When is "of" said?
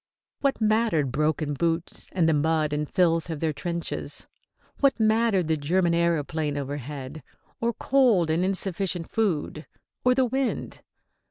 3.29-3.39